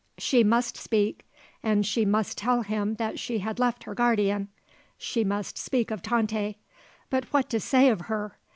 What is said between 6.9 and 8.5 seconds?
But what to say of her?